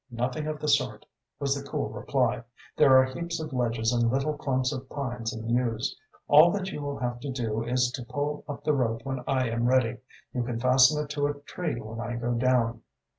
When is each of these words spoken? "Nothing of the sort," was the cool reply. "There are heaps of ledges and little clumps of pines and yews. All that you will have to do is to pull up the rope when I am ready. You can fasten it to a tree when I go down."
"Nothing 0.09 0.47
of 0.47 0.59
the 0.59 0.67
sort," 0.67 1.05
was 1.39 1.53
the 1.53 1.69
cool 1.69 1.89
reply. 1.91 2.41
"There 2.75 2.97
are 2.97 3.05
heaps 3.05 3.39
of 3.39 3.53
ledges 3.53 3.93
and 3.93 4.09
little 4.09 4.35
clumps 4.35 4.73
of 4.73 4.89
pines 4.89 5.31
and 5.31 5.47
yews. 5.51 5.95
All 6.27 6.49
that 6.53 6.71
you 6.71 6.81
will 6.81 6.97
have 6.97 7.19
to 7.19 7.29
do 7.29 7.61
is 7.63 7.91
to 7.91 8.05
pull 8.05 8.43
up 8.49 8.63
the 8.63 8.73
rope 8.73 9.01
when 9.03 9.23
I 9.27 9.47
am 9.49 9.67
ready. 9.67 9.97
You 10.33 10.41
can 10.41 10.59
fasten 10.59 11.03
it 11.03 11.11
to 11.11 11.27
a 11.27 11.39
tree 11.41 11.79
when 11.79 11.99
I 12.01 12.15
go 12.15 12.33
down." 12.33 12.81